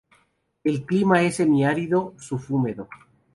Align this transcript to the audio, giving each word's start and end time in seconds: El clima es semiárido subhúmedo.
El 0.63 0.83
clima 0.83 1.21
es 1.21 1.35
semiárido 1.35 2.15
subhúmedo. 2.17 2.89